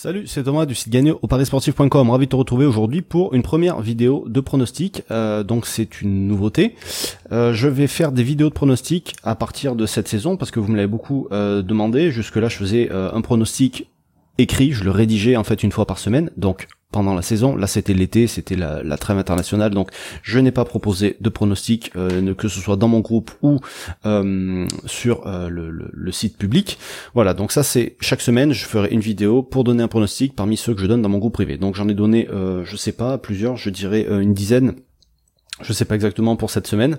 Salut, 0.00 0.28
c'est 0.28 0.44
Thomas 0.44 0.64
du 0.64 0.76
site 0.76 0.90
gagné 0.90 1.10
au 1.10 1.26
parisportif.com. 1.26 2.10
Ravi 2.10 2.26
de 2.26 2.30
te 2.30 2.36
retrouver 2.36 2.66
aujourd'hui 2.66 3.02
pour 3.02 3.34
une 3.34 3.42
première 3.42 3.80
vidéo 3.80 4.22
de 4.28 4.38
pronostic. 4.38 5.02
Euh, 5.10 5.42
donc 5.42 5.66
c'est 5.66 6.02
une 6.02 6.28
nouveauté. 6.28 6.76
Euh, 7.32 7.52
je 7.52 7.66
vais 7.66 7.88
faire 7.88 8.12
des 8.12 8.22
vidéos 8.22 8.48
de 8.48 8.54
pronostic 8.54 9.16
à 9.24 9.34
partir 9.34 9.74
de 9.74 9.86
cette 9.86 10.06
saison 10.06 10.36
parce 10.36 10.52
que 10.52 10.60
vous 10.60 10.70
me 10.70 10.76
l'avez 10.76 10.86
beaucoup 10.86 11.26
euh, 11.32 11.62
demandé. 11.62 12.12
Jusque 12.12 12.36
là, 12.36 12.48
je 12.48 12.56
faisais 12.56 12.88
un 12.92 13.20
pronostic 13.22 13.90
écrit, 14.38 14.70
je 14.70 14.84
le 14.84 14.92
rédigeais 14.92 15.34
en 15.34 15.42
fait 15.42 15.64
une 15.64 15.72
fois 15.72 15.84
par 15.84 15.98
semaine. 15.98 16.30
Donc 16.36 16.68
pendant 16.90 17.14
la 17.14 17.22
saison. 17.22 17.56
Là, 17.56 17.66
c'était 17.66 17.94
l'été, 17.94 18.26
c'était 18.26 18.56
la, 18.56 18.82
la, 18.82 18.96
trêve 18.96 19.18
internationale, 19.18 19.72
donc 19.72 19.90
je 20.22 20.38
n'ai 20.38 20.52
pas 20.52 20.64
proposé 20.64 21.16
de 21.20 21.28
pronostic, 21.28 21.92
euh, 21.96 22.34
que 22.34 22.48
ce 22.48 22.60
soit 22.60 22.76
dans 22.76 22.88
mon 22.88 23.00
groupe 23.00 23.30
ou 23.42 23.60
euh, 24.06 24.66
sur 24.86 25.26
euh, 25.26 25.48
le, 25.48 25.70
le, 25.70 26.12
site 26.12 26.38
public. 26.38 26.78
Voilà, 27.14 27.34
donc 27.34 27.52
ça 27.52 27.62
c'est 27.62 27.96
chaque 28.00 28.22
semaine, 28.22 28.52
je 28.52 28.64
ferai 28.64 28.88
une 28.90 29.00
vidéo 29.00 29.42
pour 29.42 29.64
donner 29.64 29.82
un 29.82 29.88
pronostic 29.88 30.34
parmi 30.34 30.56
ceux 30.56 30.74
que 30.74 30.80
je 30.80 30.86
donne 30.86 31.02
dans 31.02 31.08
mon 31.08 31.18
groupe 31.18 31.34
privé. 31.34 31.58
Donc 31.58 31.74
j'en 31.74 31.88
ai 31.88 31.94
donné, 31.94 32.26
je 32.30 32.76
sais 32.76 32.92
pas, 32.92 33.18
plusieurs, 33.18 33.56
je 33.56 33.70
dirais 33.70 34.06
une 34.08 34.34
dizaine. 34.34 34.74
Je 35.60 35.72
sais 35.72 35.84
pas 35.84 35.94
exactement 35.94 36.36
pour 36.36 36.50
cette 36.50 36.66
semaine. 36.66 36.98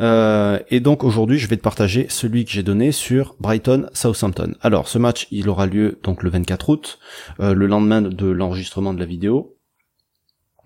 Euh, 0.00 0.58
et 0.68 0.80
donc 0.80 1.04
aujourd'hui, 1.04 1.38
je 1.38 1.48
vais 1.48 1.56
te 1.56 1.62
partager 1.62 2.06
celui 2.08 2.44
que 2.44 2.50
j'ai 2.50 2.62
donné 2.62 2.92
sur 2.92 3.36
Brighton 3.40 3.88
Southampton. 3.94 4.54
Alors 4.60 4.88
ce 4.88 4.98
match, 4.98 5.26
il 5.30 5.48
aura 5.48 5.66
lieu 5.66 5.98
donc 6.02 6.22
le 6.22 6.30
24 6.30 6.68
août, 6.68 6.98
euh, 7.40 7.54
le 7.54 7.66
lendemain 7.66 8.02
de 8.02 8.26
l'enregistrement 8.26 8.92
de 8.92 9.00
la 9.00 9.06
vidéo. 9.06 9.56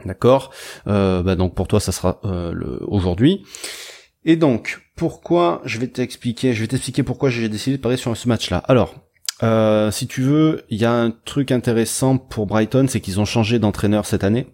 D'accord? 0.04 0.50
Euh, 0.86 1.22
bah 1.22 1.36
donc 1.36 1.54
pour 1.54 1.68
toi, 1.68 1.78
ça 1.78 1.92
sera 1.92 2.20
aujourd'hui. 2.86 3.44
Et 4.24 4.36
donc 4.36 4.80
pourquoi 4.96 5.62
Je 5.64 5.78
vais 5.78 5.88
t'expliquer. 5.88 6.52
Je 6.52 6.60
vais 6.62 6.68
t'expliquer 6.68 7.02
pourquoi 7.02 7.30
j'ai 7.30 7.48
décidé 7.48 7.76
de 7.76 7.82
parier 7.82 7.98
sur 7.98 8.16
ce 8.16 8.28
match-là. 8.28 8.58
Alors. 8.66 8.94
si 9.92 10.06
tu 10.06 10.22
veux, 10.22 10.64
il 10.68 10.78
y 10.78 10.84
a 10.84 10.92
un 10.92 11.10
truc 11.10 11.52
intéressant 11.52 12.18
pour 12.18 12.46
Brighton, 12.46 12.86
c'est 12.88 13.00
qu'ils 13.00 13.20
ont 13.20 13.24
changé 13.24 13.58
d'entraîneur 13.58 14.04
cette 14.04 14.24
année. 14.24 14.46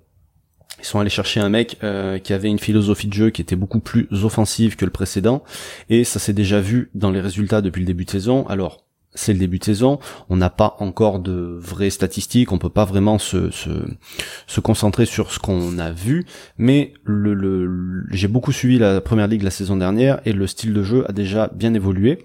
Ils 0.78 0.84
sont 0.84 0.98
allés 0.98 1.10
chercher 1.10 1.41
un 1.41 1.48
mec 1.48 1.78
euh, 1.82 2.19
qui 2.19 2.32
avait 2.32 2.48
une 2.48 2.58
philosophie 2.58 3.06
de 3.06 3.12
jeu 3.12 3.30
qui 3.30 3.42
était 3.42 3.56
beaucoup 3.56 3.80
plus 3.80 4.08
offensive 4.24 4.77
que 4.77 4.84
le 4.84 4.91
précédent, 4.91 5.42
et 5.88 6.05
ça 6.05 6.18
s'est 6.18 6.33
déjà 6.33 6.60
vu 6.60 6.91
dans 6.94 7.10
les 7.10 7.20
résultats 7.20 7.62
depuis 7.62 7.80
le 7.80 7.86
début 7.86 8.05
de 8.05 8.10
saison. 8.10 8.46
Alors, 8.48 8.84
c'est 9.14 9.33
le 9.33 9.38
début 9.38 9.58
de 9.58 9.64
saison, 9.64 9.98
on 10.28 10.36
n'a 10.36 10.50
pas 10.50 10.77
encore 10.78 11.18
de 11.18 11.58
vraies 11.58 11.91
statistiques, 11.91 12.52
on 12.52 12.58
peut 12.58 12.68
pas 12.68 12.84
vraiment 12.84 13.18
se, 13.18 13.50
se, 13.50 13.70
se 14.46 14.60
concentrer 14.60 15.06
sur 15.06 15.33
ce 15.33 15.38
qu'on 15.38 15.78
a 15.78 15.91
vu, 15.91 16.27
mais 16.58 16.92
le, 17.05 17.33
le 17.33 18.05
j'ai 18.11 18.28
beaucoup 18.28 18.52
suivi 18.52 18.78
la 18.78 19.00
première 19.00 19.27
ligue 19.27 19.42
la 19.42 19.50
saison 19.50 19.77
dernière 19.77 20.20
et 20.27 20.33
le 20.33 20.46
style 20.46 20.74
de 20.74 20.83
jeu 20.83 21.05
a 21.08 21.12
déjà 21.12 21.50
bien 21.55 21.72
évolué 21.72 22.18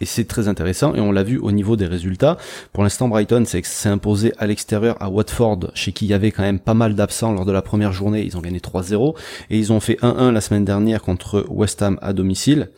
et 0.00 0.04
c'est 0.04 0.24
très 0.26 0.48
intéressant 0.48 0.94
et 0.94 1.00
on 1.00 1.10
l'a 1.10 1.22
vu 1.22 1.38
au 1.38 1.52
niveau 1.52 1.76
des 1.76 1.86
résultats. 1.86 2.36
Pour 2.72 2.82
l'instant, 2.82 3.08
Brighton 3.08 3.44
s'est 3.46 3.88
imposé 3.88 4.32
à 4.38 4.46
l'extérieur 4.46 4.96
à 5.00 5.08
Watford, 5.08 5.70
chez 5.74 5.92
qui 5.92 6.06
il 6.06 6.08
y 6.08 6.14
avait 6.14 6.32
quand 6.32 6.42
même 6.42 6.60
pas 6.60 6.74
mal 6.74 6.94
d'absents 6.94 7.32
lors 7.32 7.46
de 7.46 7.52
la 7.52 7.62
première 7.62 7.92
journée. 7.92 8.22
Ils 8.22 8.36
ont 8.36 8.40
gagné 8.40 8.58
3-0 8.58 9.16
et 9.50 9.58
ils 9.58 9.72
ont 9.72 9.80
fait 9.80 9.98
1-1 10.02 10.32
la 10.32 10.40
semaine 10.40 10.64
dernière 10.64 11.00
contre 11.00 11.46
West 11.48 11.80
Ham 11.82 11.98
à 12.02 12.12
domicile. 12.12 12.70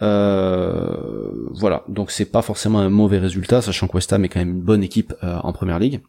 Euh, 0.00 1.30
voilà, 1.50 1.84
donc 1.88 2.10
c'est 2.10 2.24
pas 2.24 2.42
forcément 2.42 2.78
un 2.78 2.90
mauvais 2.90 3.18
résultat, 3.18 3.60
sachant 3.60 3.86
que 3.86 3.94
West 3.94 4.12
Ham 4.12 4.24
est 4.24 4.28
quand 4.28 4.40
même 4.40 4.50
une 4.50 4.62
bonne 4.62 4.82
équipe 4.82 5.14
euh, 5.22 5.38
en 5.42 5.52
première 5.52 5.78
ligue. 5.78 6.00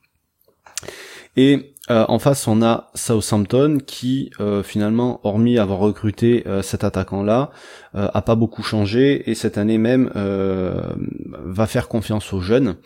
Et 1.36 1.73
euh, 1.92 2.06
en 2.08 2.18
face, 2.18 2.48
on 2.48 2.62
a 2.62 2.92
Southampton 2.96 3.78
qui, 3.86 4.32
euh, 4.40 4.64
finalement, 4.64 5.20
hormis 5.24 5.60
avoir 5.60 5.80
recruté 5.80 6.44
euh, 6.48 6.62
cet 6.62 6.84
attaquant-là, 6.84 7.52
a 7.96 8.22
pas 8.24 8.34
beaucoup 8.36 8.64
changé 8.64 9.30
et 9.30 9.36
cette 9.36 9.60
année 9.60 9.78
même 9.78 10.10
va 10.16 11.68
faire 11.68 11.88
confiance 11.88 12.34
aux 12.34 12.42
jeunes, 12.42 12.78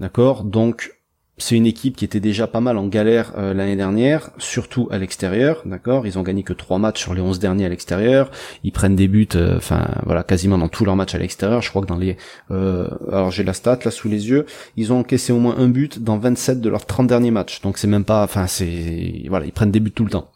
d'accord? 0.00 0.42
Donc 0.42 0.95
c'est 1.38 1.56
une 1.56 1.66
équipe 1.66 1.96
qui 1.96 2.04
était 2.04 2.20
déjà 2.20 2.46
pas 2.46 2.60
mal 2.60 2.78
en 2.78 2.86
galère 2.86 3.32
euh, 3.36 3.52
l'année 3.52 3.76
dernière, 3.76 4.30
surtout 4.38 4.88
à 4.90 4.98
l'extérieur, 4.98 5.62
d'accord? 5.66 6.06
Ils 6.06 6.18
ont 6.18 6.22
gagné 6.22 6.42
que 6.42 6.54
trois 6.54 6.78
matchs 6.78 7.02
sur 7.02 7.12
les 7.12 7.20
11 7.20 7.38
derniers 7.38 7.66
à 7.66 7.68
l'extérieur. 7.68 8.30
Ils 8.64 8.72
prennent 8.72 8.96
des 8.96 9.06
buts, 9.06 9.28
euh, 9.34 9.58
enfin 9.58 9.86
voilà, 10.04 10.22
quasiment 10.22 10.56
dans 10.56 10.68
tous 10.68 10.84
leurs 10.84 10.96
matchs 10.96 11.14
à 11.14 11.18
l'extérieur. 11.18 11.60
Je 11.60 11.68
crois 11.68 11.82
que 11.82 11.86
dans 11.86 11.98
les, 11.98 12.16
euh, 12.50 12.88
alors 13.12 13.30
j'ai 13.30 13.44
la 13.44 13.52
stat 13.52 13.80
là 13.84 13.90
sous 13.90 14.08
les 14.08 14.28
yeux, 14.28 14.46
ils 14.76 14.92
ont 14.92 15.00
encaissé 15.00 15.32
au 15.32 15.38
moins 15.38 15.56
un 15.58 15.68
but 15.68 16.02
dans 16.02 16.16
27 16.16 16.60
de 16.60 16.68
leurs 16.70 16.86
30 16.86 17.06
derniers 17.06 17.30
matchs. 17.30 17.60
Donc 17.60 17.76
c'est 17.76 17.88
même 17.88 18.04
pas, 18.04 18.24
enfin 18.24 18.46
c'est, 18.46 19.24
voilà, 19.28 19.44
ils 19.44 19.52
prennent 19.52 19.70
des 19.70 19.80
buts 19.80 19.92
tout 19.92 20.04
le 20.04 20.10
temps 20.10 20.30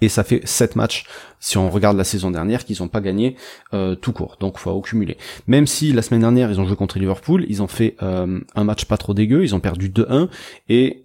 et 0.00 0.08
ça 0.08 0.24
fait 0.24 0.40
7 0.44 0.76
matchs 0.76 1.04
si 1.40 1.58
on 1.58 1.70
regarde 1.70 1.96
la 1.96 2.04
saison 2.04 2.30
dernière 2.30 2.64
qu'ils 2.64 2.78
n'ont 2.80 2.88
pas 2.88 3.00
gagné 3.00 3.36
euh, 3.74 3.94
tout 3.94 4.12
court 4.12 4.36
donc 4.40 4.58
faut 4.58 4.76
accumuler 4.76 5.16
même 5.46 5.66
si 5.66 5.92
la 5.92 6.02
semaine 6.02 6.20
dernière 6.20 6.50
ils 6.50 6.60
ont 6.60 6.66
joué 6.66 6.76
contre 6.76 6.98
Liverpool 6.98 7.44
ils 7.48 7.62
ont 7.62 7.68
fait 7.68 7.96
euh, 8.02 8.40
un 8.54 8.64
match 8.64 8.84
pas 8.84 8.96
trop 8.96 9.14
dégueu 9.14 9.44
ils 9.44 9.54
ont 9.54 9.60
perdu 9.60 9.88
2-1 9.88 10.28
et 10.68 11.02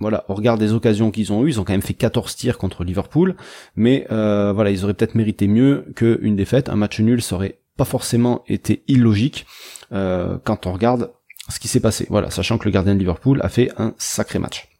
voilà, 0.00 0.24
on 0.28 0.34
regarde 0.34 0.60
les 0.60 0.72
occasions 0.72 1.12
qu'ils 1.12 1.32
ont 1.32 1.44
eues, 1.44 1.50
ils 1.50 1.60
ont 1.60 1.64
quand 1.64 1.74
même 1.74 1.82
fait 1.82 1.94
14 1.94 2.34
tirs 2.34 2.58
contre 2.58 2.82
Liverpool, 2.82 3.36
mais 3.76 4.04
euh, 4.10 4.52
voilà, 4.52 4.70
ils 4.70 4.82
auraient 4.82 4.94
peut-être 4.94 5.14
mérité 5.14 5.46
mieux 5.46 5.84
qu'une 5.94 6.34
défaite. 6.34 6.70
Un 6.70 6.76
match 6.76 6.98
nul, 6.98 7.22
ça 7.22 7.36
aurait 7.36 7.60
pas 7.76 7.84
forcément 7.84 8.42
été 8.48 8.82
illogique 8.88 9.46
quand 9.90 10.66
on 10.66 10.72
regarde 10.72 11.12
ce 11.48 11.60
qui 11.60 11.68
s'est 11.68 11.78
passé. 11.78 12.06
Voilà, 12.08 12.30
sachant 12.30 12.58
que 12.58 12.64
le 12.64 12.70
gardien 12.70 12.94
de 12.94 12.98
Liverpool 12.98 13.40
a 13.42 13.48
fait 13.48 13.70
un 13.76 13.94
sacré 13.98 14.38
match. 14.38 14.71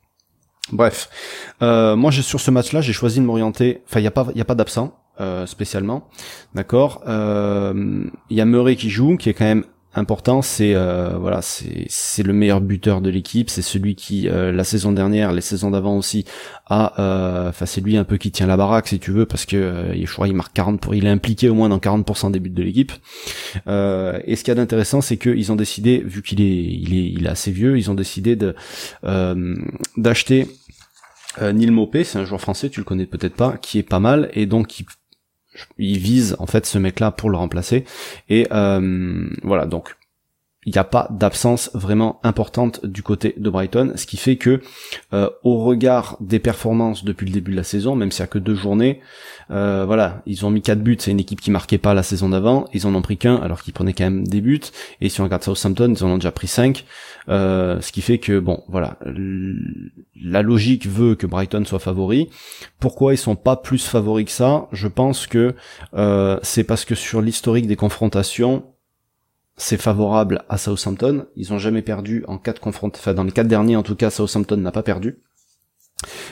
Bref, 0.71 1.09
euh, 1.61 1.97
moi 1.97 2.13
sur 2.13 2.41
ce 2.41 2.51
match-là, 2.51 2.81
j'ai 2.81 2.93
choisi 2.93 3.21
de 3.21 3.25
m'orienter. 3.25 3.83
Enfin, 3.89 4.01
il 4.01 4.05
y 4.05 4.07
a 4.07 4.13
pas, 4.13 4.29
y 4.35 4.41
a 4.41 4.45
pas 4.45 4.55
d'absent 4.55 4.97
euh, 5.21 5.47
spécialement, 5.47 6.09
d'accord. 6.55 7.03
Euh, 7.09 8.05
il 8.31 8.37
y 8.37 8.41
a 8.41 8.45
Murray 8.45 8.77
qui 8.77 8.89
joue, 8.89 9.17
qui 9.17 9.29
est 9.29 9.35
quand 9.35 9.45
même 9.45 9.65
important, 9.95 10.43
c'est 10.43 10.75
euh, 10.75 11.17
voilà, 11.19 11.41
c'est 11.43 12.23
le 12.23 12.33
meilleur 12.33 12.61
buteur 12.61 13.01
de 13.01 13.11
l'équipe, 13.11 13.51
c'est 13.51 13.63
celui 13.63 13.95
qui 13.95 14.29
euh, 14.29 14.53
la 14.53 14.65
saison 14.65 14.93
dernière, 14.93 15.33
les 15.33 15.41
saisons 15.41 15.71
d'avant 15.71 15.97
aussi 15.97 16.25
a 16.67 16.99
euh, 17.01 17.49
enfin 17.51 17.67
c'est 17.67 17.81
lui 17.81 17.97
un 17.97 18.05
peu 18.05 18.17
qui 18.17 18.31
tient 18.31 18.47
la 18.47 18.57
baraque 18.57 18.89
si 18.89 18.99
tu 18.99 19.11
veux 19.11 19.27
parce 19.27 19.45
que 19.45 19.93
je 19.95 20.13
crois 20.13 20.29
il 20.29 20.35
marque 20.35 20.55
40 20.55 20.81
pour 20.81 20.95
il 20.95 21.05
est 21.05 21.11
impliqué 21.11 21.49
au 21.49 21.55
moins 21.55 21.69
dans 21.69 21.79
40% 21.79 22.31
des 22.31 22.41
buts 22.41 22.51
de 22.51 22.63
l'équipe. 22.63 22.93
et 23.67 24.37
ce 24.37 24.43
qu'il 24.43 24.49
y 24.49 24.51
a 24.51 24.55
d'intéressant 24.55 25.01
c'est 25.01 25.19
qu'ils 25.19 25.53
ont 25.53 25.57
décidé 25.57 25.99
vu 25.99 26.23
qu'il 26.23 26.41
est 26.41 26.65
il 26.65 26.95
est 26.95 27.13
il 27.13 27.27
est 27.27 27.31
assez 27.31 27.51
vieux, 27.51 27.77
ils 27.77 27.91
ont 27.91 27.95
décidé 27.95 28.37
de 28.37 28.55
d'acheter 29.97 30.49
Neil 31.41 31.71
Mopé, 31.71 32.05
c'est 32.05 32.19
un 32.19 32.25
joueur 32.25 32.41
français, 32.41 32.69
tu 32.69 32.81
le 32.81 32.85
connais 32.85 33.07
peut-être 33.07 33.35
pas, 33.35 33.57
qui 33.57 33.79
est 33.79 33.83
pas 33.83 34.01
mal 34.01 34.31
et 34.35 34.47
donc 34.47 34.67
qui 34.67 34.87
il 35.79 35.99
vise 35.99 36.37
en 36.39 36.47
fait 36.47 36.67
ce 36.67 36.79
mec-là 36.79 37.11
pour 37.11 37.31
le 37.31 37.37
remplacer. 37.37 37.85
Et 38.29 38.47
euh, 38.53 39.29
voilà, 39.43 39.67
donc 39.67 39.97
il 40.65 40.73
n'y 40.73 40.79
a 40.79 40.85
pas 40.85 41.09
d'absence 41.11 41.71
vraiment 41.75 42.21
importante 42.23 42.87
du 42.87 43.03
côté 43.03 43.35
de 43.37 43.51
Brighton, 43.51 43.95
ce 43.97 44.07
qui 44.07 44.17
fait 44.17 44.37
que 44.37 44.61
euh, 45.13 45.29
au 45.43 45.65
regard 45.65 46.17
des 46.21 46.39
performances 46.39 47.05
depuis 47.05 47.27
le 47.27 47.33
début 47.33 47.51
de 47.51 47.57
la 47.57 47.65
saison, 47.65 47.97
même 47.97 48.13
s'il 48.13 48.23
n'y 48.23 48.27
a 48.27 48.29
que 48.29 48.39
deux 48.39 48.55
journées, 48.55 49.01
euh, 49.51 49.85
voilà, 49.85 50.23
ils 50.25 50.47
ont 50.47 50.51
mis 50.51 50.63
quatre 50.63 50.81
buts, 50.81 50.97
c'est 51.01 51.11
une 51.11 51.19
équipe 51.19 51.41
qui 51.41 51.51
marquait 51.51 51.79
pas 51.79 51.95
la 51.95 52.05
saison 52.05 52.29
d'avant, 52.29 52.67
ils 52.73 52.87
en 52.87 52.95
ont 52.95 53.03
pris 53.03 53.17
qu'un 53.17 53.37
alors 53.37 53.65
qu'ils 53.65 53.73
prenaient 53.73 53.93
quand 53.93 54.05
même 54.05 54.25
des 54.27 54.41
buts, 54.41 54.61
et 55.01 55.09
si 55.09 55.21
on 55.21 55.25
regarde 55.25 55.43
Southampton, 55.43 55.95
ils 55.97 56.05
en 56.05 56.11
ont 56.11 56.19
déjà 56.19 56.31
pris 56.31 56.47
cinq, 56.47 56.85
ce 57.27 57.93
qui 57.93 58.01
fait 58.01 58.19
que 58.19 58.39
bon, 58.39 58.63
voilà, 58.69 58.99
la 60.25 60.43
logique 60.43 60.87
veut 60.87 61.15
que 61.15 61.27
Brighton 61.27 61.65
soit 61.65 61.79
favori. 61.79 62.31
Pourquoi 62.79 63.15
ils 63.15 63.19
sont 63.19 63.37
pas 63.37 63.57
plus 63.57 63.85
favoris 63.85 64.27
que 64.27 64.31
ça? 64.31 64.69
Je 64.73 64.89
pense 64.89 65.27
que 65.27 65.55
c'est 66.43 66.65
parce 66.65 66.85
que 66.85 66.95
sur 66.95 67.21
l'historique 67.21 67.67
des 67.67 67.77
confrontations, 67.77 68.65
c'est 69.57 69.81
favorable 69.81 70.45
à 70.49 70.59
Southampton. 70.59 71.27
Ils 71.37 71.53
ont 71.53 71.59
jamais 71.59 71.83
perdu 71.83 72.25
en 72.27 72.39
quatre 72.39 72.61
confrontations. 72.61 73.03
Enfin, 73.03 73.15
dans 73.15 73.25
les 73.25 73.33
quatre 73.33 73.49
derniers, 73.49 73.77
en 73.77 73.83
tout 73.83 73.97
cas, 73.97 74.11
Southampton 74.11 74.57
n'a 74.57 74.73
pas 74.73 74.83
perdu. 74.83 75.19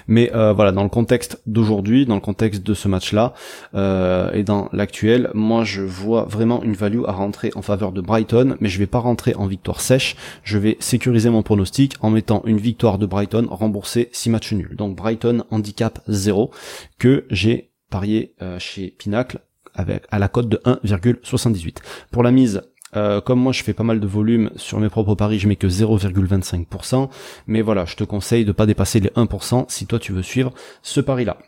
Mais 0.08 0.31
euh, 0.34 0.53
voilà, 0.53 0.72
dans 0.72 0.82
le 0.82 0.88
contexte 0.88 1.41
d'aujourd'hui, 1.47 2.06
dans 2.06 2.14
le 2.14 2.20
contexte 2.20 2.62
de 2.62 2.75
ce 2.75 2.88
match-là, 2.88 3.34
euh, 3.75 4.32
et 4.32 4.42
dans 4.42 4.69
l'actuel, 4.72 5.31
moi 5.34 5.64
je 5.64 5.82
vois 5.82 6.25
vraiment 6.25 6.62
une 6.62 6.75
value 6.75 7.03
à 7.06 7.12
rentrer 7.12 7.50
en 7.54 7.62
faveur 7.62 7.92
de 7.92 8.00
Brighton, 8.00 8.56
mais 8.60 8.69
je 8.69 8.78
vais 8.78 8.86
pas 8.86 8.98
rentrer 8.98 9.34
en 9.34 9.47
victoire 9.47 9.80
sèche, 9.80 10.16
je 10.42 10.59
vais 10.59 10.76
sécuriser 10.80 11.30
mon 11.30 11.42
pronostic 11.42 11.97
en 12.00 12.10
mettant 12.10 12.42
une 12.44 12.59
victoire 12.59 12.98
de 12.98 13.06
Brighton 13.06 13.47
remboursée 13.50 14.09
6 14.12 14.30
matchs 14.30 14.53
nuls. 14.53 14.77
Donc 14.77 14.97
Brighton 14.97 15.44
handicap 15.50 16.00
0, 16.09 16.50
que 16.98 17.24
j'ai 17.30 17.71
parié 17.91 18.34
euh, 18.42 18.59
chez 18.59 18.94
Pinacle 18.98 19.41
avec 19.74 20.04
à 20.10 20.18
la 20.18 20.28
cote 20.28 20.48
de 20.48 20.59
1,78. 20.65 21.77
Pour 22.10 22.22
la 22.22 22.30
mise, 22.30 22.62
euh, 22.97 23.21
comme 23.21 23.41
moi 23.41 23.53
je 23.53 23.63
fais 23.63 23.72
pas 23.72 23.84
mal 23.84 24.01
de 24.01 24.07
volume 24.07 24.51
sur 24.57 24.81
mes 24.81 24.89
propres 24.89 25.15
paris, 25.15 25.39
je 25.39 25.48
mets 25.48 25.57
que 25.57 25.66
0,25%. 25.66 27.09
Mais 27.47 27.63
voilà, 27.63 27.84
je 27.84 27.97
te 27.97 28.04
conseille 28.04 28.45
de 28.45 28.53
pas 28.53 28.66
dépasser 28.66 29.01
les 29.01 29.10
1% 29.10 29.66
si 29.69 29.87
toi 29.87 29.98
tu 29.98 30.13
veux 30.13 30.22
suivre 30.22 30.53
ce 30.83 31.01
pari-là. 31.01 31.39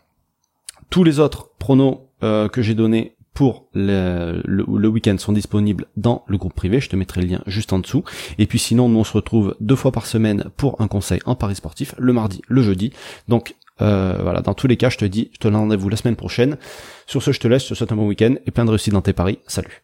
Tous 0.89 1.03
les 1.03 1.19
autres 1.19 1.49
pronos 1.59 2.01
euh, 2.23 2.47
que 2.47 2.61
j'ai 2.61 2.75
donnés 2.75 3.15
pour 3.33 3.67
le, 3.73 4.87
week-end 4.87 5.17
sont 5.17 5.33
disponibles 5.33 5.87
dans 5.97 6.23
le 6.27 6.37
groupe 6.37 6.53
privé. 6.53 6.79
Je 6.79 6.89
te 6.89 6.95
mettrai 6.95 7.21
le 7.21 7.27
lien 7.27 7.41
juste 7.47 7.73
en 7.73 7.79
dessous. 7.79 8.03
Et 8.37 8.45
puis 8.45 8.59
sinon, 8.59 8.89
nous 8.89 8.99
on 8.99 9.03
se 9.03 9.13
retrouve 9.13 9.55
deux 9.59 9.75
fois 9.75 9.91
par 9.91 10.05
semaine 10.05 10.45
pour 10.55 10.79
un 10.81 10.87
conseil 10.87 11.19
en 11.25 11.35
paris 11.35 11.55
sportif, 11.55 11.95
le 11.97 12.13
mardi, 12.13 12.41
le 12.47 12.61
jeudi. 12.61 12.93
Donc 13.27 13.55
euh, 13.81 14.17
voilà, 14.21 14.41
dans 14.41 14.53
tous 14.53 14.67
les 14.67 14.77
cas, 14.77 14.89
je 14.89 14.97
te 14.97 15.05
dis, 15.05 15.29
je 15.33 15.39
te 15.39 15.47
donne 15.47 15.55
rendez-vous 15.55 15.89
la 15.89 15.97
semaine 15.97 16.15
prochaine. 16.15 16.57
Sur 17.07 17.23
ce, 17.23 17.31
je 17.31 17.39
te 17.39 17.47
laisse, 17.47 17.63
je 17.63 17.69
te 17.69 17.73
souhaite 17.73 17.91
un 17.91 17.95
bon 17.95 18.07
week-end 18.07 18.35
et 18.45 18.51
plein 18.51 18.65
de 18.65 18.69
réussite 18.69 18.93
dans 18.93 19.01
tes 19.01 19.13
paris. 19.13 19.39
Salut 19.47 19.82